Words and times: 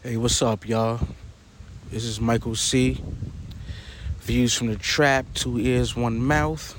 Hey, 0.00 0.16
what's 0.16 0.40
up, 0.42 0.68
y'all? 0.68 1.00
This 1.90 2.04
is 2.04 2.20
Michael 2.20 2.54
C. 2.54 3.02
Views 4.20 4.54
from 4.54 4.68
the 4.68 4.76
trap, 4.76 5.26
two 5.34 5.58
ears, 5.58 5.96
one 5.96 6.20
mouth. 6.20 6.76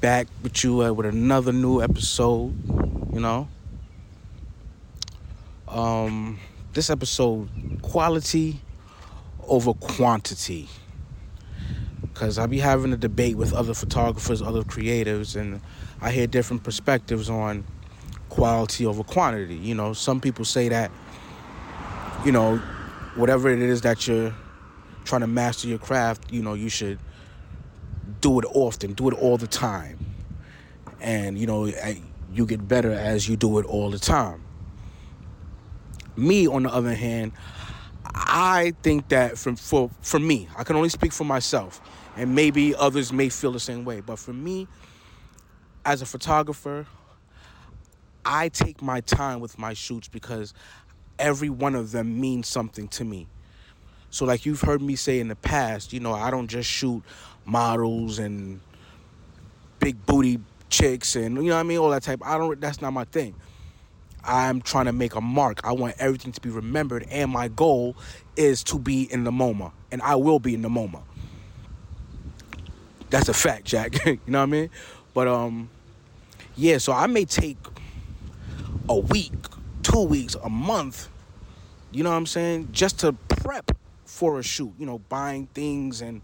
Back 0.00 0.28
with 0.40 0.62
you 0.62 0.84
uh, 0.84 0.92
with 0.92 1.04
another 1.04 1.52
new 1.52 1.82
episode, 1.82 2.54
you 3.12 3.18
know. 3.18 3.48
Um, 5.66 6.38
this 6.74 6.90
episode, 6.90 7.48
quality 7.82 8.60
over 9.48 9.74
quantity. 9.74 10.68
Because 12.02 12.38
I 12.38 12.46
be 12.46 12.60
having 12.60 12.92
a 12.92 12.96
debate 12.96 13.36
with 13.36 13.52
other 13.52 13.74
photographers, 13.74 14.42
other 14.42 14.62
creatives, 14.62 15.34
and 15.34 15.60
I 16.00 16.12
hear 16.12 16.28
different 16.28 16.62
perspectives 16.62 17.28
on 17.28 17.64
quality 18.28 18.86
over 18.86 19.02
quantity. 19.02 19.56
You 19.56 19.74
know, 19.74 19.92
some 19.92 20.20
people 20.20 20.44
say 20.44 20.68
that 20.68 20.92
you 22.24 22.32
know, 22.32 22.56
whatever 23.16 23.50
it 23.50 23.60
is 23.60 23.80
that 23.82 24.06
you're 24.06 24.34
trying 25.04 25.22
to 25.22 25.26
master 25.26 25.68
your 25.68 25.78
craft, 25.78 26.32
you 26.32 26.42
know, 26.42 26.54
you 26.54 26.68
should 26.68 26.98
do 28.20 28.38
it 28.38 28.44
often, 28.52 28.92
do 28.92 29.08
it 29.08 29.14
all 29.14 29.36
the 29.36 29.46
time. 29.46 29.98
And, 31.00 31.36
you 31.36 31.46
know, 31.46 31.70
you 32.32 32.46
get 32.46 32.66
better 32.66 32.92
as 32.92 33.28
you 33.28 33.36
do 33.36 33.58
it 33.58 33.66
all 33.66 33.90
the 33.90 33.98
time. 33.98 34.44
Me, 36.16 36.46
on 36.46 36.62
the 36.62 36.72
other 36.72 36.94
hand, 36.94 37.32
I 38.14 38.74
think 38.82 39.08
that 39.08 39.38
from 39.38 39.56
for 39.56 39.90
for 40.02 40.18
me, 40.18 40.48
I 40.56 40.64
can 40.64 40.76
only 40.76 40.90
speak 40.90 41.12
for 41.12 41.24
myself, 41.24 41.80
and 42.16 42.34
maybe 42.34 42.74
others 42.74 43.12
may 43.12 43.30
feel 43.30 43.52
the 43.52 43.60
same 43.60 43.84
way. 43.84 44.00
But 44.00 44.18
for 44.18 44.32
me, 44.32 44.68
as 45.84 46.02
a 46.02 46.06
photographer, 46.06 46.86
I 48.24 48.50
take 48.50 48.82
my 48.82 49.00
time 49.00 49.40
with 49.40 49.58
my 49.58 49.72
shoots 49.72 50.08
because 50.08 50.52
every 51.22 51.48
one 51.48 51.74
of 51.74 51.92
them 51.92 52.20
means 52.20 52.48
something 52.48 52.88
to 52.88 53.04
me. 53.04 53.28
So 54.10 54.26
like 54.26 54.44
you've 54.44 54.60
heard 54.60 54.82
me 54.82 54.96
say 54.96 55.20
in 55.20 55.28
the 55.28 55.36
past, 55.36 55.92
you 55.92 56.00
know, 56.00 56.12
I 56.12 56.30
don't 56.30 56.48
just 56.48 56.68
shoot 56.68 57.02
models 57.46 58.18
and 58.18 58.60
big 59.78 60.04
booty 60.04 60.40
chicks 60.68 61.16
and 61.16 61.36
you 61.36 61.44
know 61.44 61.54
what 61.54 61.60
I 61.60 61.62
mean, 61.62 61.78
all 61.78 61.90
that 61.90 62.02
type. 62.02 62.20
I 62.24 62.36
don't 62.36 62.60
that's 62.60 62.82
not 62.82 62.92
my 62.92 63.04
thing. 63.04 63.34
I'm 64.24 64.60
trying 64.60 64.84
to 64.86 64.92
make 64.92 65.14
a 65.14 65.20
mark. 65.20 65.60
I 65.64 65.72
want 65.72 65.94
everything 65.98 66.32
to 66.32 66.40
be 66.40 66.50
remembered 66.50 67.06
and 67.10 67.30
my 67.30 67.48
goal 67.48 67.96
is 68.36 68.62
to 68.64 68.78
be 68.78 69.10
in 69.10 69.24
the 69.24 69.30
MoMA 69.30 69.72
and 69.90 70.02
I 70.02 70.16
will 70.16 70.40
be 70.40 70.54
in 70.54 70.62
the 70.62 70.68
MoMA. 70.68 71.02
That's 73.10 73.28
a 73.28 73.34
fact, 73.34 73.64
Jack. 73.64 74.04
you 74.06 74.18
know 74.26 74.38
what 74.40 74.42
I 74.42 74.46
mean? 74.46 74.70
But 75.14 75.28
um 75.28 75.70
yeah, 76.56 76.78
so 76.78 76.92
I 76.92 77.06
may 77.06 77.24
take 77.24 77.56
a 78.88 78.98
week, 78.98 79.32
two 79.82 80.02
weeks, 80.02 80.36
a 80.42 80.48
month 80.48 81.08
you 81.92 82.02
know 82.02 82.10
what 82.10 82.16
I'm 82.16 82.26
saying? 82.26 82.70
Just 82.72 83.00
to 83.00 83.12
prep 83.12 83.70
for 84.06 84.38
a 84.38 84.42
shoot, 84.42 84.72
you 84.78 84.86
know, 84.86 84.98
buying 84.98 85.46
things 85.48 86.00
and 86.00 86.22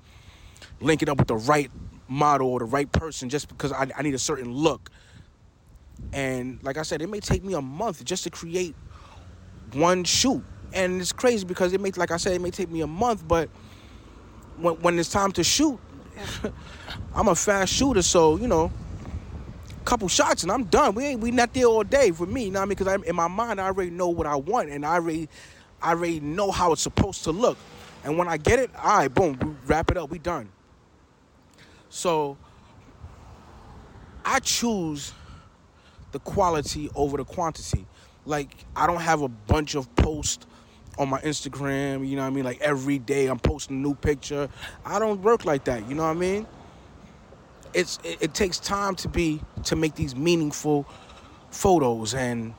linking 0.80 1.10
up 1.10 1.18
with 1.18 1.28
the 1.28 1.36
right 1.36 1.70
model 2.08 2.48
or 2.48 2.60
the 2.60 2.64
right 2.64 2.90
person 2.90 3.28
just 3.28 3.48
because 3.48 3.70
I, 3.70 3.86
I 3.96 4.02
need 4.02 4.14
a 4.14 4.18
certain 4.18 4.50
look. 4.50 4.90
And 6.12 6.58
like 6.62 6.78
I 6.78 6.82
said, 6.82 7.02
it 7.02 7.10
may 7.10 7.20
take 7.20 7.44
me 7.44 7.52
a 7.52 7.60
month 7.60 8.02
just 8.04 8.24
to 8.24 8.30
create 8.30 8.74
one 9.74 10.04
shoot. 10.04 10.42
And 10.72 11.00
it's 11.00 11.12
crazy 11.12 11.44
because 11.44 11.72
it 11.74 11.80
may, 11.80 11.90
like 11.90 12.10
I 12.10 12.16
said, 12.16 12.32
it 12.32 12.40
may 12.40 12.50
take 12.50 12.70
me 12.70 12.80
a 12.80 12.86
month, 12.86 13.26
but 13.28 13.50
when, 14.56 14.74
when 14.76 14.98
it's 14.98 15.10
time 15.10 15.32
to 15.32 15.44
shoot, 15.44 15.78
I'm 17.14 17.28
a 17.28 17.34
fast 17.34 17.72
shooter, 17.74 18.02
so 18.02 18.36
you 18.36 18.48
know, 18.48 18.72
couple 19.88 20.06
shots 20.06 20.42
and 20.42 20.52
I'm 20.52 20.64
done. 20.64 20.94
We 20.94 21.06
ain't 21.06 21.20
we 21.20 21.30
not 21.30 21.54
there 21.54 21.64
all 21.64 21.82
day 21.82 22.10
for 22.10 22.26
me, 22.26 22.44
you 22.44 22.50
know 22.50 22.60
what 22.60 22.64
I 22.64 22.66
mean? 22.66 22.76
Because 22.76 23.02
in 23.04 23.16
my 23.16 23.26
mind 23.26 23.58
I 23.58 23.64
already 23.64 23.90
know 23.90 24.10
what 24.10 24.26
I 24.26 24.36
want 24.36 24.68
and 24.68 24.84
I 24.84 24.94
already 24.94 25.30
I 25.80 25.90
already 25.90 26.20
know 26.20 26.50
how 26.50 26.72
it's 26.72 26.82
supposed 26.82 27.24
to 27.24 27.32
look. 27.32 27.56
And 28.04 28.18
when 28.18 28.28
I 28.28 28.36
get 28.36 28.58
it, 28.58 28.70
all 28.76 28.98
right, 28.98 29.08
boom, 29.12 29.38
we 29.40 29.48
wrap 29.66 29.90
it 29.90 29.96
up, 29.96 30.10
we 30.10 30.18
done. 30.18 30.50
So 31.88 32.36
I 34.26 34.40
choose 34.40 35.14
the 36.12 36.18
quality 36.18 36.90
over 36.94 37.16
the 37.16 37.24
quantity. 37.24 37.86
Like 38.26 38.54
I 38.76 38.86
don't 38.86 39.00
have 39.00 39.22
a 39.22 39.28
bunch 39.28 39.74
of 39.74 39.94
posts 39.96 40.46
on 40.98 41.08
my 41.08 41.20
Instagram, 41.22 42.06
you 42.06 42.16
know 42.16 42.22
what 42.22 42.28
I 42.28 42.30
mean? 42.30 42.44
Like 42.44 42.60
every 42.60 42.98
day 42.98 43.28
I'm 43.28 43.38
posting 43.38 43.78
a 43.78 43.80
new 43.80 43.94
picture. 43.94 44.50
I 44.84 44.98
don't 44.98 45.22
work 45.22 45.46
like 45.46 45.64
that, 45.64 45.88
you 45.88 45.94
know 45.94 46.02
what 46.02 46.10
I 46.10 46.14
mean? 46.14 46.46
It's 47.74 47.98
it, 48.04 48.18
it 48.20 48.34
takes 48.34 48.58
time 48.58 48.94
to 48.96 49.08
be 49.08 49.40
to 49.64 49.76
make 49.76 49.94
these 49.94 50.14
meaningful 50.16 50.86
photos 51.50 52.14
and 52.14 52.54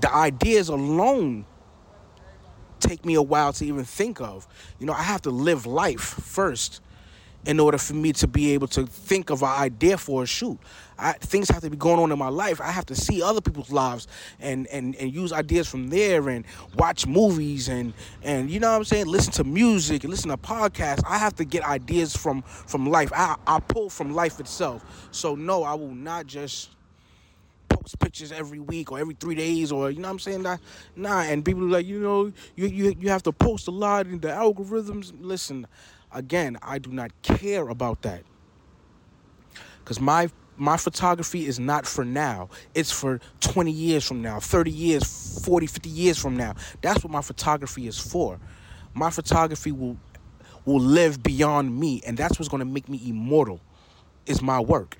the 0.00 0.12
ideas 0.12 0.68
alone 0.68 1.44
take 2.80 3.04
me 3.04 3.14
a 3.14 3.22
while 3.22 3.52
to 3.54 3.64
even 3.64 3.84
think 3.84 4.20
of. 4.20 4.46
You 4.78 4.86
know, 4.86 4.92
I 4.92 5.02
have 5.02 5.22
to 5.22 5.30
live 5.30 5.66
life 5.66 6.00
first 6.00 6.80
in 7.46 7.60
order 7.60 7.78
for 7.78 7.94
me 7.94 8.12
to 8.12 8.26
be 8.26 8.52
able 8.52 8.66
to 8.66 8.86
think 8.86 9.30
of 9.30 9.42
an 9.42 9.48
idea 9.48 9.96
for 9.96 10.24
a 10.24 10.26
shoot. 10.26 10.58
I, 10.98 11.12
things 11.12 11.48
have 11.50 11.62
to 11.62 11.70
be 11.70 11.76
going 11.76 12.00
on 12.00 12.10
in 12.10 12.18
my 12.18 12.28
life. 12.28 12.60
I 12.60 12.70
have 12.70 12.86
to 12.86 12.94
see 12.96 13.22
other 13.22 13.40
people's 13.40 13.70
lives 13.70 14.08
and, 14.40 14.66
and, 14.68 14.96
and 14.96 15.14
use 15.14 15.32
ideas 15.32 15.68
from 15.68 15.88
there 15.88 16.28
and 16.28 16.44
watch 16.76 17.06
movies 17.06 17.68
and, 17.68 17.92
and 18.22 18.50
you 18.50 18.60
know 18.60 18.70
what 18.70 18.78
I'm 18.78 18.84
saying? 18.84 19.06
Listen 19.06 19.32
to 19.34 19.44
music 19.44 20.04
and 20.04 20.10
listen 20.10 20.30
to 20.30 20.36
podcasts. 20.36 21.02
I 21.06 21.18
have 21.18 21.36
to 21.36 21.44
get 21.44 21.62
ideas 21.64 22.16
from, 22.16 22.42
from 22.42 22.86
life. 22.86 23.12
I, 23.14 23.36
I 23.46 23.60
pull 23.60 23.90
from 23.90 24.14
life 24.14 24.40
itself. 24.40 25.08
So 25.12 25.34
no, 25.34 25.62
I 25.62 25.74
will 25.74 25.94
not 25.94 26.26
just 26.26 26.70
post 27.68 27.98
pictures 27.98 28.32
every 28.32 28.58
week 28.58 28.90
or 28.90 28.98
every 28.98 29.14
three 29.14 29.34
days 29.34 29.70
or 29.70 29.90
you 29.90 30.00
know 30.00 30.08
what 30.08 30.12
I'm 30.12 30.18
saying? 30.18 30.42
Nah, 30.42 30.56
nah. 30.96 31.20
And 31.22 31.44
people 31.44 31.62
like, 31.62 31.86
you 31.86 32.00
know, 32.00 32.32
you 32.56 32.66
you 32.66 32.96
you 32.98 33.10
have 33.10 33.22
to 33.24 33.32
post 33.32 33.68
a 33.68 33.70
lot 33.70 34.06
in 34.06 34.18
the 34.18 34.28
algorithms. 34.28 35.12
Listen, 35.20 35.66
again, 36.12 36.58
I 36.62 36.78
do 36.78 36.90
not 36.90 37.10
care 37.22 37.68
about 37.68 38.02
that. 38.02 38.22
Cause 39.84 40.00
my 40.00 40.30
my 40.56 40.76
photography 40.76 41.46
is 41.46 41.60
not 41.60 41.86
for 41.86 42.04
now. 42.04 42.48
It's 42.74 42.90
for 42.90 43.20
20 43.40 43.70
years 43.70 44.04
from 44.04 44.22
now, 44.22 44.40
30 44.40 44.70
years, 44.70 45.44
40, 45.44 45.66
50 45.66 45.88
years 45.90 46.18
from 46.18 46.36
now. 46.36 46.54
That's 46.80 47.04
what 47.04 47.12
my 47.12 47.20
photography 47.20 47.86
is 47.86 47.98
for. 47.98 48.40
My 48.94 49.10
photography 49.10 49.72
will 49.72 49.98
will 50.64 50.80
live 50.80 51.22
beyond 51.22 51.78
me 51.78 52.00
and 52.04 52.16
that's 52.16 52.38
what's 52.38 52.48
going 52.48 52.58
to 52.60 52.64
make 52.64 52.88
me 52.88 53.00
immortal 53.06 53.60
is 54.26 54.42
my 54.42 54.58
work. 54.58 54.96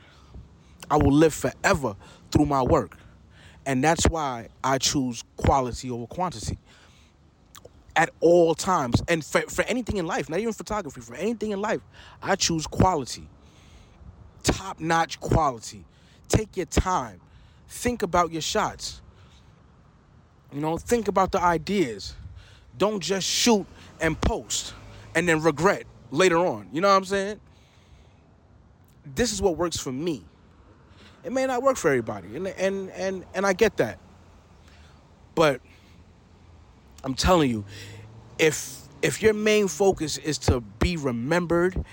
I 0.91 0.97
will 0.97 1.13
live 1.13 1.35
forever 1.35 1.97
through 2.31 2.47
my 2.47 2.63
work. 2.63 2.99
And 3.65 3.83
that's 3.83 4.07
why 4.09 4.49
I 4.63 4.79
choose 4.79 5.25
quality 5.37 5.91
over 5.91 6.07
quantity 6.07 6.59
at 7.97 8.11
all 8.21 8.55
times. 8.55 9.03
And 9.09 9.25
for, 9.25 9.41
for 9.43 9.63
anything 9.65 9.97
in 9.97 10.07
life, 10.07 10.29
not 10.29 10.39
even 10.39 10.53
photography, 10.53 11.01
for 11.01 11.15
anything 11.15 11.51
in 11.51 11.61
life, 11.61 11.81
I 12.23 12.37
choose 12.37 12.67
quality. 12.67 13.27
Top 14.43 14.79
notch 14.79 15.19
quality. 15.19 15.85
Take 16.29 16.57
your 16.57 16.67
time. 16.67 17.21
Think 17.69 18.03
about 18.03 18.31
your 18.31 18.43
shots. 18.43 19.01
You 20.53 20.61
know, 20.61 20.77
think 20.79 21.09
about 21.09 21.33
the 21.33 21.41
ideas. 21.41 22.15
Don't 22.79 23.01
just 23.01 23.27
shoot 23.27 23.67
and 24.01 24.21
post 24.21 24.75
and 25.15 25.29
then 25.29 25.41
regret 25.43 25.85
later 26.11 26.39
on. 26.39 26.69
You 26.73 26.83
know 26.83 26.89
what 26.89 26.97
I'm 26.97 27.05
saying? 27.05 27.41
This 29.15 29.33
is 29.33 29.41
what 29.41 29.57
works 29.57 29.79
for 29.79 29.93
me. 29.93 30.25
It 31.25 31.33
may 31.33 31.47
not 31.47 31.63
work 31.63 31.77
for 31.77 31.89
everybody, 31.89 32.37
and 32.37 32.47
and 32.47 32.91
and 32.91 33.25
and 33.35 33.45
I 33.45 33.53
get 33.53 33.79
that. 33.79 33.99
But 35.35 35.61
I'm 37.07 37.15
telling 37.15 37.49
you, 37.49 37.65
if 38.37 38.83
if 39.01 39.23
your 39.23 39.33
main 39.33 39.69
focus 39.69 40.19
is 40.19 40.39
to 40.39 40.61
be 40.61 40.97
remembered 40.97 41.85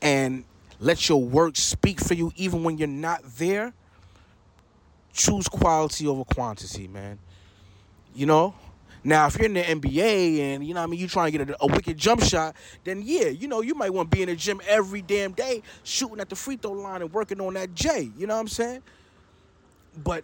and 0.00 0.44
let 0.78 1.08
your 1.08 1.20
work 1.20 1.56
speak 1.56 2.00
for 2.00 2.14
you 2.14 2.30
even 2.36 2.62
when 2.62 2.78
you're 2.78 2.86
not 2.86 3.22
there, 3.36 3.74
choose 5.12 5.48
quality 5.48 6.06
over 6.06 6.22
quantity, 6.22 6.86
man. 6.86 7.18
You 8.14 8.26
know? 8.26 8.54
Now, 9.02 9.26
if 9.26 9.36
you're 9.36 9.46
in 9.46 9.54
the 9.54 9.62
NBA 9.62 10.38
and 10.38 10.64
you 10.64 10.74
know, 10.74 10.84
I 10.84 10.86
mean, 10.86 11.00
you're 11.00 11.08
trying 11.08 11.32
to 11.32 11.38
get 11.38 11.50
a, 11.50 11.56
a, 11.60 11.66
wicked 11.66 11.96
jump 11.96 12.22
shot, 12.22 12.54
then 12.84 13.02
yeah, 13.04 13.26
you 13.26 13.48
know, 13.48 13.60
you 13.60 13.74
might 13.74 13.92
want 13.92 14.12
to 14.12 14.16
be 14.16 14.22
in 14.22 14.28
the 14.28 14.36
gym 14.36 14.60
every 14.68 15.02
damn 15.02 15.32
day, 15.32 15.62
shooting 15.82 16.20
at 16.20 16.28
the 16.28 16.36
free 16.36 16.56
throw 16.56 16.72
line 16.72 17.02
and 17.02 17.12
working 17.12 17.40
on 17.40 17.54
that 17.54 17.74
J. 17.74 18.10
You 18.16 18.28
know 18.28 18.34
what 18.34 18.40
I'm 18.40 18.48
saying? 18.48 18.82
But 20.04 20.22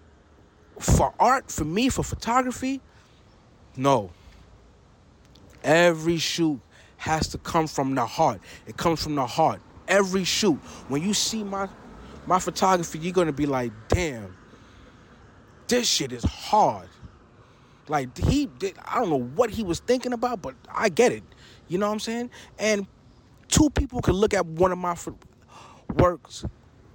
for 0.78 1.12
art, 1.18 1.50
for 1.50 1.64
me, 1.64 1.88
for 1.88 2.04
photography, 2.04 2.80
no. 3.76 4.10
Every 5.64 6.18
shoot 6.18 6.60
has 6.96 7.28
to 7.28 7.38
come 7.38 7.66
from 7.66 7.94
the 7.94 8.06
heart. 8.06 8.40
It 8.66 8.76
comes 8.76 9.02
from 9.02 9.14
the 9.14 9.26
heart. 9.26 9.60
Every 9.88 10.24
shoot. 10.24 10.56
When 10.88 11.02
you 11.02 11.14
see 11.14 11.44
my 11.44 11.68
my 12.26 12.38
photography, 12.38 12.98
you're 12.98 13.12
gonna 13.12 13.32
be 13.32 13.46
like, 13.46 13.72
damn, 13.88 14.36
this 15.68 15.88
shit 15.88 16.12
is 16.12 16.24
hard. 16.24 16.88
Like 17.88 18.16
he 18.16 18.46
did, 18.46 18.76
I 18.84 19.00
don't 19.00 19.10
know 19.10 19.20
what 19.20 19.50
he 19.50 19.64
was 19.64 19.80
thinking 19.80 20.12
about, 20.12 20.40
but 20.40 20.54
I 20.72 20.88
get 20.88 21.12
it. 21.12 21.24
You 21.68 21.78
know 21.78 21.86
what 21.86 21.94
I'm 21.94 22.00
saying? 22.00 22.30
And 22.58 22.86
two 23.48 23.70
people 23.70 24.00
could 24.00 24.14
look 24.14 24.34
at 24.34 24.46
one 24.46 24.72
of 24.72 24.78
my 24.78 24.96
works, 25.94 26.44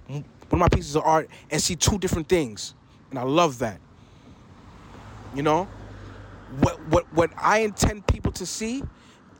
one 0.06 0.24
of 0.50 0.58
my 0.58 0.68
pieces 0.68 0.96
of 0.96 1.04
art, 1.04 1.28
and 1.50 1.60
see 1.62 1.76
two 1.76 1.98
different 1.98 2.28
things, 2.28 2.74
and 3.10 3.18
I 3.18 3.22
love 3.22 3.58
that. 3.58 3.80
You 5.34 5.42
know, 5.42 5.68
what 6.60 6.80
what 6.88 7.12
what 7.12 7.30
I 7.36 7.58
intend 7.58 8.06
people 8.06 8.32
to 8.32 8.46
see 8.46 8.82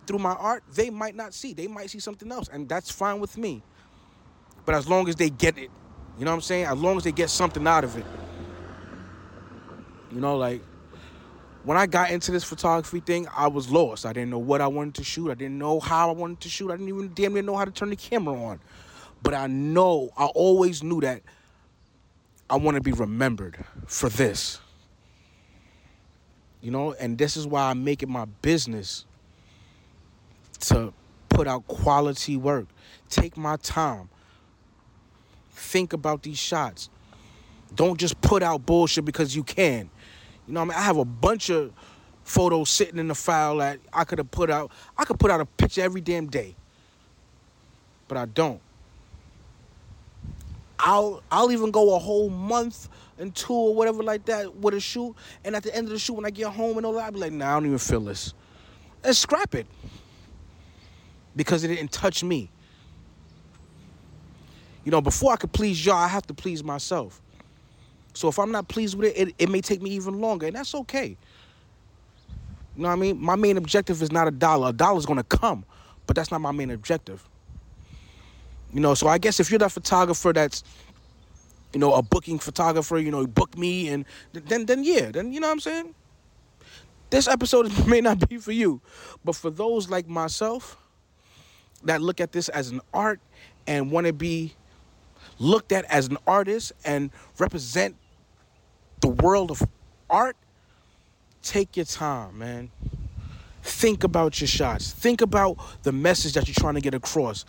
through 0.06 0.18
my 0.18 0.32
art, 0.32 0.62
they 0.74 0.90
might 0.90 1.14
not 1.14 1.34
see. 1.34 1.52
They 1.52 1.66
might 1.66 1.90
see 1.90 2.00
something 2.00 2.30
else, 2.32 2.48
and 2.48 2.68
that's 2.68 2.90
fine 2.90 3.20
with 3.20 3.36
me. 3.36 3.62
But 4.64 4.74
as 4.74 4.88
long 4.88 5.08
as 5.08 5.16
they 5.16 5.30
get 5.30 5.58
it, 5.58 5.70
you 6.18 6.24
know 6.24 6.30
what 6.30 6.36
I'm 6.36 6.40
saying? 6.40 6.66
As 6.66 6.78
long 6.78 6.96
as 6.96 7.04
they 7.04 7.12
get 7.12 7.30
something 7.30 7.66
out 7.66 7.84
of 7.84 7.96
it. 7.96 8.06
You 10.10 10.20
know, 10.20 10.36
like 10.36 10.62
when 11.64 11.76
I 11.76 11.86
got 11.86 12.10
into 12.10 12.32
this 12.32 12.44
photography 12.44 13.00
thing, 13.00 13.28
I 13.36 13.48
was 13.48 13.70
lost. 13.70 14.06
I 14.06 14.12
didn't 14.12 14.30
know 14.30 14.38
what 14.38 14.60
I 14.60 14.66
wanted 14.66 14.94
to 14.96 15.04
shoot. 15.04 15.30
I 15.30 15.34
didn't 15.34 15.58
know 15.58 15.80
how 15.80 16.08
I 16.08 16.12
wanted 16.12 16.40
to 16.40 16.48
shoot. 16.48 16.70
I 16.70 16.76
didn't 16.76 16.88
even 16.88 17.12
damn 17.14 17.34
near 17.34 17.42
know 17.42 17.56
how 17.56 17.66
to 17.66 17.70
turn 17.70 17.90
the 17.90 17.96
camera 17.96 18.34
on. 18.34 18.60
But 19.22 19.34
I 19.34 19.46
know, 19.48 20.10
I 20.16 20.26
always 20.26 20.82
knew 20.82 21.00
that 21.02 21.22
I 22.48 22.56
want 22.56 22.76
to 22.76 22.80
be 22.80 22.92
remembered 22.92 23.62
for 23.86 24.08
this. 24.08 24.60
You 26.60 26.70
know, 26.70 26.92
and 26.94 27.16
this 27.16 27.36
is 27.36 27.46
why 27.46 27.70
I 27.70 27.74
make 27.74 28.02
it 28.02 28.08
my 28.08 28.24
business 28.42 29.04
to 30.60 30.92
put 31.28 31.46
out 31.46 31.66
quality 31.68 32.36
work. 32.36 32.66
Take 33.08 33.36
my 33.36 33.56
time. 33.56 34.08
Think 35.52 35.92
about 35.92 36.22
these 36.22 36.38
shots. 36.38 36.90
Don't 37.74 37.98
just 37.98 38.20
put 38.20 38.42
out 38.42 38.66
bullshit 38.66 39.04
because 39.04 39.36
you 39.36 39.44
can. 39.44 39.90
You 40.46 40.54
know, 40.54 40.62
I 40.62 40.64
mean, 40.64 40.72
I 40.72 40.82
have 40.82 40.96
a 40.96 41.04
bunch 41.04 41.50
of 41.50 41.72
photos 42.24 42.70
sitting 42.70 42.98
in 42.98 43.08
the 43.08 43.14
file 43.14 43.58
that 43.58 43.78
I 43.92 44.04
could 44.04 44.18
have 44.18 44.30
put 44.30 44.50
out. 44.50 44.72
I 44.96 45.04
could 45.04 45.18
put 45.18 45.30
out 45.30 45.40
a 45.40 45.46
picture 45.46 45.82
every 45.82 46.00
damn 46.00 46.28
day, 46.28 46.56
but 48.08 48.18
I 48.18 48.26
don't. 48.26 48.60
I'll 50.78 51.22
I'll 51.30 51.50
even 51.50 51.70
go 51.70 51.96
a 51.96 51.98
whole 51.98 52.30
month 52.30 52.88
and 53.18 53.34
two 53.34 53.52
or 53.52 53.74
whatever 53.74 54.02
like 54.02 54.24
that 54.26 54.54
with 54.56 54.74
a 54.74 54.80
shoot, 54.80 55.14
and 55.44 55.56
at 55.56 55.62
the 55.62 55.74
end 55.74 55.86
of 55.86 55.92
the 55.92 55.98
shoot, 55.98 56.14
when 56.14 56.24
I 56.24 56.30
get 56.30 56.48
home 56.48 56.76
and 56.76 56.86
all 56.86 56.92
that, 56.94 57.04
I'll 57.04 57.12
be 57.12 57.18
like, 57.18 57.32
Nah, 57.32 57.50
I 57.50 57.54
don't 57.54 57.66
even 57.66 57.78
feel 57.78 58.00
this. 58.00 58.34
And 59.04 59.14
scrap 59.16 59.54
it 59.54 59.66
because 61.36 61.64
it 61.64 61.68
didn't 61.68 61.92
touch 61.92 62.24
me. 62.24 62.50
You 64.84 64.90
know, 64.90 65.00
before 65.00 65.32
I 65.32 65.36
could 65.36 65.52
please 65.52 65.84
y'all, 65.84 65.96
I 65.96 66.08
have 66.08 66.26
to 66.28 66.34
please 66.34 66.64
myself. 66.64 67.20
So 68.14 68.28
if 68.28 68.38
I'm 68.38 68.50
not 68.50 68.68
pleased 68.68 68.96
with 68.96 69.14
it, 69.14 69.28
it, 69.28 69.34
it 69.38 69.48
may 69.48 69.60
take 69.60 69.82
me 69.82 69.90
even 69.90 70.20
longer, 70.20 70.46
and 70.46 70.56
that's 70.56 70.74
okay. 70.74 71.16
You 72.76 72.82
know 72.82 72.88
what 72.88 72.94
I 72.94 72.96
mean? 72.96 73.20
My 73.20 73.36
main 73.36 73.56
objective 73.56 74.02
is 74.02 74.10
not 74.10 74.28
a 74.28 74.30
dollar. 74.30 74.70
A 74.70 74.72
dollar's 74.72 75.06
gonna 75.06 75.24
come, 75.24 75.64
but 76.06 76.16
that's 76.16 76.30
not 76.30 76.40
my 76.40 76.52
main 76.52 76.70
objective. 76.70 77.28
You 78.72 78.80
know, 78.80 78.94
so 78.94 79.08
I 79.08 79.18
guess 79.18 79.40
if 79.40 79.50
you're 79.50 79.58
that 79.58 79.72
photographer 79.72 80.32
that's, 80.32 80.62
you 81.72 81.80
know, 81.80 81.94
a 81.94 82.02
booking 82.02 82.38
photographer, 82.38 82.98
you 82.98 83.10
know, 83.10 83.26
book 83.26 83.56
me 83.56 83.88
and 83.88 84.04
then 84.32 84.66
then 84.66 84.84
yeah, 84.84 85.10
then 85.10 85.32
you 85.32 85.40
know 85.40 85.48
what 85.48 85.54
I'm 85.54 85.60
saying? 85.60 85.94
This 87.10 87.28
episode 87.28 87.72
may 87.86 88.00
not 88.00 88.28
be 88.28 88.38
for 88.38 88.52
you. 88.52 88.80
But 89.24 89.36
for 89.36 89.50
those 89.50 89.90
like 89.90 90.08
myself 90.08 90.76
that 91.84 92.00
look 92.02 92.20
at 92.20 92.32
this 92.32 92.48
as 92.48 92.70
an 92.70 92.80
art 92.92 93.20
and 93.66 93.90
want 93.90 94.06
to 94.06 94.12
be 94.12 94.54
looked 95.38 95.72
at 95.72 95.84
as 95.86 96.08
an 96.08 96.18
artist 96.26 96.72
and 96.84 97.10
represent 97.38 97.96
the 99.00 99.08
world 99.08 99.50
of 99.50 99.62
art, 100.10 100.36
take 101.42 101.76
your 101.76 101.86
time, 101.86 102.38
man. 102.38 102.70
Think 103.62 104.02
about 104.02 104.40
your 104.40 104.48
shots. 104.48 104.92
Think 104.92 105.20
about 105.20 105.58
the 105.82 105.92
message 105.92 106.32
that 106.32 106.48
you're 106.48 106.54
trying 106.54 106.74
to 106.74 106.80
get 106.80 106.94
across. 106.94 107.44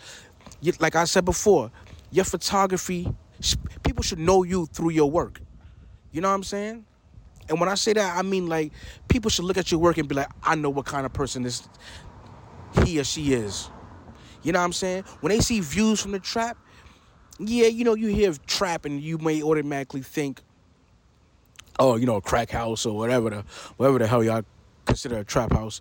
Like 0.78 0.94
I 0.94 1.04
said 1.04 1.24
before, 1.24 1.70
your 2.10 2.24
photography, 2.24 3.12
people 3.82 4.02
should 4.02 4.18
know 4.18 4.42
you 4.42 4.66
through 4.66 4.90
your 4.90 5.10
work. 5.10 5.40
You 6.12 6.20
know 6.20 6.28
what 6.28 6.34
I'm 6.34 6.42
saying? 6.44 6.84
And 7.48 7.58
when 7.58 7.68
I 7.68 7.74
say 7.74 7.92
that, 7.92 8.16
I 8.16 8.22
mean 8.22 8.46
like 8.46 8.72
people 9.08 9.30
should 9.30 9.44
look 9.44 9.58
at 9.58 9.70
your 9.70 9.80
work 9.80 9.98
and 9.98 10.08
be 10.08 10.14
like, 10.14 10.28
I 10.42 10.54
know 10.54 10.70
what 10.70 10.86
kind 10.86 11.04
of 11.04 11.12
person 11.12 11.42
this 11.42 11.68
he 12.84 13.00
or 13.00 13.04
she 13.04 13.32
is. 13.32 13.68
You 14.42 14.52
know 14.52 14.60
what 14.60 14.66
I'm 14.66 14.72
saying? 14.72 15.04
When 15.20 15.30
they 15.30 15.40
see 15.40 15.60
views 15.60 16.00
from 16.00 16.12
the 16.12 16.18
trap, 16.18 16.56
yeah, 17.38 17.66
you 17.66 17.84
know, 17.84 17.94
you 17.94 18.08
hear 18.08 18.32
trap 18.46 18.84
and 18.84 19.00
you 19.00 19.18
may 19.18 19.42
automatically 19.42 20.02
think, 20.02 20.40
oh, 21.78 21.96
you 21.96 22.06
know, 22.06 22.20
crack 22.20 22.50
house 22.50 22.86
or 22.86 22.96
whatever 22.96 23.30
the 23.30 23.44
whatever 23.76 23.98
the 23.98 24.06
hell 24.06 24.22
y'all 24.22 24.44
consider 24.86 25.18
a 25.18 25.24
trap 25.24 25.52
house. 25.52 25.80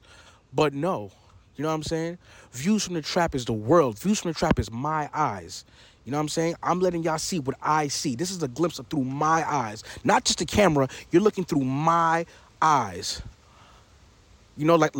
But 0.54 0.74
no. 0.74 1.12
You 1.60 1.64
know 1.64 1.70
what 1.70 1.76
I'm 1.76 1.84
saying? 1.84 2.18
Views 2.54 2.86
from 2.86 2.94
the 2.94 3.02
trap 3.02 3.36
is 3.36 3.44
the 3.44 3.52
world. 3.52 4.00
Views 4.00 4.22
from 4.22 4.32
the 4.32 4.34
trap 4.34 4.60
is 4.60 4.72
my 4.72 5.10
eyes. 5.14 5.66
You 6.06 6.12
know 6.14 6.18
what 6.18 6.22
I'm 6.22 6.30
saying? 6.30 6.56
I'm 6.64 6.80
letting 6.80 7.04
y'all 7.04 7.18
see 7.18 7.38
what 7.40 7.58
I 7.62 7.90
see. 7.90 8.16
This 8.16 8.32
is 8.32 8.42
a 8.42 8.48
glimpse 8.48 8.80
of 8.80 8.88
through 8.88 9.04
my 9.04 9.44
eyes. 9.46 9.84
Not 10.06 10.24
just 10.24 10.40
the 10.40 10.46
camera, 10.46 10.88
you're 11.12 11.22
looking 11.22 11.44
through 11.44 11.66
my 11.66 12.26
eyes. 12.62 13.22
You 14.56 14.68
know, 14.68 14.78
like 14.78 14.96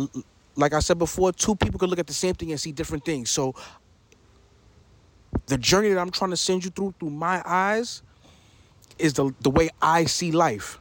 like 0.54 0.74
I 0.74 0.80
said 0.80 0.98
before, 0.98 1.32
two 1.32 1.56
people 1.56 1.78
could 1.78 1.88
look 1.88 1.98
at 1.98 2.06
the 2.06 2.12
same 2.12 2.34
thing 2.34 2.50
and 2.50 2.60
see 2.60 2.72
different 2.72 3.06
things. 3.06 3.30
So 3.30 3.54
the 5.46 5.56
journey 5.56 5.88
that 5.88 5.98
I'm 5.98 6.10
trying 6.10 6.32
to 6.32 6.36
send 6.36 6.62
you 6.62 6.70
through 6.70 6.92
through 7.00 7.08
my 7.08 7.40
eyes 7.46 8.02
is 8.98 9.14
the 9.14 9.34
the 9.40 9.48
way 9.48 9.70
I 9.80 10.04
see 10.04 10.30
life. 10.30 10.78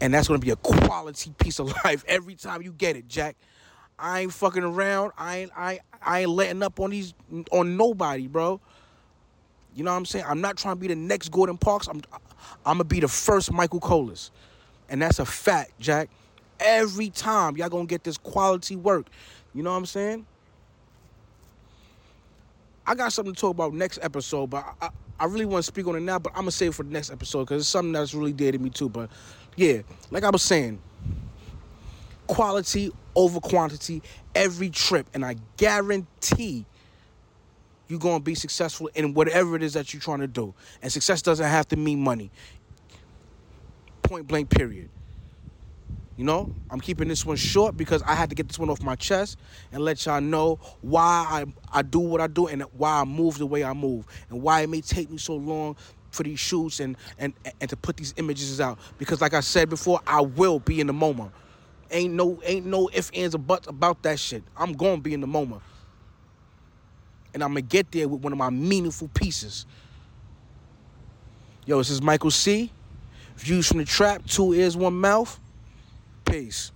And 0.00 0.14
that's 0.14 0.26
gonna 0.28 0.38
be 0.38 0.50
a 0.50 0.56
quality 0.56 1.34
piece 1.36 1.58
of 1.58 1.66
life 1.84 2.02
every 2.08 2.34
time 2.34 2.62
you 2.62 2.72
get 2.72 2.96
it, 2.96 3.08
Jack. 3.08 3.36
I 3.98 4.20
ain't 4.20 4.32
fucking 4.32 4.64
around. 4.64 5.12
I 5.16 5.36
ain't 5.38 5.52
I 5.56 5.80
I 6.02 6.20
ain't 6.20 6.30
letting 6.30 6.62
up 6.62 6.80
on 6.80 6.90
these 6.90 7.14
on 7.52 7.76
nobody, 7.76 8.26
bro. 8.26 8.60
You 9.74 9.84
know 9.84 9.90
what 9.90 9.96
I'm 9.96 10.06
saying? 10.06 10.24
I'm 10.28 10.40
not 10.40 10.56
trying 10.56 10.76
to 10.76 10.80
be 10.80 10.88
the 10.88 10.94
next 10.94 11.30
Gordon 11.30 11.58
Parks. 11.58 11.88
I'm 11.88 12.02
I'm 12.66 12.74
gonna 12.78 12.84
be 12.84 13.00
the 13.00 13.08
first 13.08 13.52
Michael 13.52 13.80
Colas. 13.80 14.30
And 14.88 15.00
that's 15.02 15.18
a 15.18 15.26
fact, 15.26 15.78
Jack. 15.80 16.10
Every 16.60 17.10
time 17.10 17.56
y'all 17.56 17.68
gonna 17.68 17.86
get 17.86 18.04
this 18.04 18.16
quality 18.16 18.76
work. 18.76 19.06
You 19.54 19.62
know 19.62 19.70
what 19.70 19.78
I'm 19.78 19.86
saying? 19.86 20.26
I 22.86 22.94
got 22.94 23.12
something 23.12 23.34
to 23.34 23.40
talk 23.40 23.52
about 23.52 23.72
next 23.72 23.98
episode, 24.02 24.50
but 24.50 24.64
I, 24.80 24.90
I, 25.18 25.24
really 25.24 25.46
want 25.46 25.64
to 25.64 25.66
speak 25.66 25.86
on 25.86 25.96
it 25.96 26.00
now, 26.00 26.18
but 26.18 26.32
I'm 26.34 26.42
gonna 26.42 26.50
save 26.50 26.70
it 26.70 26.74
for 26.74 26.82
the 26.82 26.90
next 26.90 27.10
episode 27.10 27.44
because 27.44 27.62
it's 27.62 27.68
something 27.68 27.92
that's 27.92 28.12
really 28.12 28.34
dear 28.34 28.52
to 28.52 28.58
me 28.58 28.68
too. 28.68 28.90
But 28.90 29.08
yeah, 29.56 29.80
like 30.10 30.22
I 30.22 30.30
was 30.30 30.42
saying, 30.42 30.80
quality 32.26 32.90
over 33.16 33.40
quantity 33.40 34.02
every 34.34 34.70
trip, 34.70 35.06
and 35.14 35.24
I 35.24 35.36
guarantee 35.56 36.66
you're 37.88 37.98
gonna 37.98 38.20
be 38.20 38.34
successful 38.34 38.88
in 38.94 39.14
whatever 39.14 39.56
it 39.56 39.62
is 39.62 39.74
that 39.74 39.92
you're 39.92 40.00
trying 40.00 40.20
to 40.20 40.26
do. 40.26 40.54
And 40.82 40.90
success 40.90 41.22
doesn't 41.22 41.46
have 41.46 41.68
to 41.68 41.76
mean 41.76 42.02
money. 42.02 42.30
Point 44.02 44.26
blank, 44.26 44.50
period. 44.50 44.90
You 46.16 46.24
know, 46.24 46.54
I'm 46.70 46.80
keeping 46.80 47.08
this 47.08 47.26
one 47.26 47.36
short 47.36 47.76
because 47.76 48.00
I 48.02 48.14
had 48.14 48.28
to 48.30 48.36
get 48.36 48.46
this 48.46 48.58
one 48.58 48.70
off 48.70 48.80
my 48.82 48.94
chest 48.94 49.36
and 49.72 49.82
let 49.82 50.06
y'all 50.06 50.20
know 50.20 50.60
why 50.80 51.26
I, 51.28 51.78
I 51.78 51.82
do 51.82 51.98
what 51.98 52.20
I 52.20 52.28
do 52.28 52.46
and 52.46 52.62
why 52.76 53.00
I 53.00 53.04
move 53.04 53.38
the 53.38 53.46
way 53.46 53.64
I 53.64 53.72
move 53.72 54.06
and 54.30 54.40
why 54.40 54.60
it 54.60 54.68
may 54.68 54.80
take 54.80 55.10
me 55.10 55.18
so 55.18 55.34
long 55.34 55.76
for 56.12 56.22
these 56.22 56.38
shoots 56.38 56.78
and 56.78 56.96
and 57.18 57.34
and 57.60 57.68
to 57.68 57.76
put 57.76 57.96
these 57.96 58.14
images 58.16 58.60
out 58.60 58.78
because 58.98 59.20
like 59.20 59.34
I 59.34 59.40
said 59.40 59.68
before, 59.68 60.00
I 60.06 60.20
will 60.20 60.60
be 60.60 60.80
in 60.80 60.86
the 60.86 60.92
MoMA. 60.92 61.32
Ain't 61.94 62.14
no 62.14 62.40
ain't 62.44 62.66
no 62.66 62.90
ifs 62.94 63.10
ands 63.14 63.34
or 63.36 63.38
buts 63.38 63.68
about 63.68 64.02
that 64.04 64.20
shit. 64.20 64.44
I'm 64.58 64.74
gonna 64.74 65.00
be 65.00 65.14
in 65.14 65.22
the 65.22 65.28
MoMA. 65.28 65.62
and 67.34 67.42
I'm 67.42 67.50
gonna 67.50 67.62
get 67.62 67.92
there 67.92 68.08
with 68.08 68.22
one 68.22 68.32
of 68.32 68.38
my 68.38 68.50
meaningful 68.50 69.08
pieces. 69.14 69.66
Yo, 71.66 71.78
this 71.78 71.90
is 71.90 72.02
Michael 72.02 72.30
C. 72.30 72.72
Views 73.36 73.68
from 73.68 73.78
the 73.78 73.86
trap, 73.86 74.26
two 74.26 74.54
ears, 74.54 74.76
one 74.76 74.94
mouth. 74.94 75.40
Peace. 76.26 76.72